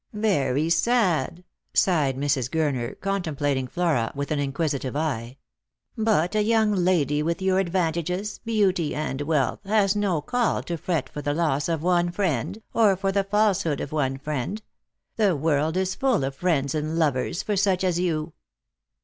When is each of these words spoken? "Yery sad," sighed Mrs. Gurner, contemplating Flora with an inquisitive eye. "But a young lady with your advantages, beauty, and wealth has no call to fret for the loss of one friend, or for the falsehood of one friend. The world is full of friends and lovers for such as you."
"Yery 0.15 0.71
sad," 0.71 1.43
sighed 1.75 2.17
Mrs. 2.17 2.49
Gurner, 2.49 2.99
contemplating 2.99 3.67
Flora 3.67 4.11
with 4.15 4.31
an 4.31 4.39
inquisitive 4.39 4.95
eye. 4.95 5.37
"But 5.95 6.33
a 6.33 6.41
young 6.41 6.71
lady 6.71 7.21
with 7.21 7.39
your 7.39 7.59
advantages, 7.59 8.39
beauty, 8.43 8.95
and 8.95 9.21
wealth 9.21 9.59
has 9.63 9.95
no 9.95 10.19
call 10.19 10.63
to 10.63 10.75
fret 10.75 11.07
for 11.07 11.21
the 11.21 11.35
loss 11.35 11.69
of 11.69 11.83
one 11.83 12.09
friend, 12.09 12.63
or 12.73 12.95
for 12.95 13.11
the 13.11 13.23
falsehood 13.23 13.79
of 13.79 13.91
one 13.91 14.17
friend. 14.17 14.63
The 15.17 15.35
world 15.35 15.77
is 15.77 15.93
full 15.93 16.23
of 16.23 16.33
friends 16.33 16.73
and 16.73 16.97
lovers 16.97 17.43
for 17.43 17.55
such 17.55 17.83
as 17.83 17.99
you." 17.99 18.33